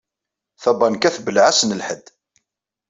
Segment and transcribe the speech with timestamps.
[0.61, 2.05] Tabanka tbelleɛ ass n lḥedd.